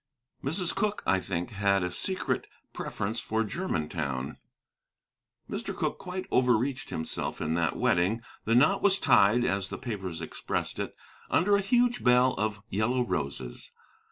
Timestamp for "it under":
10.79-11.55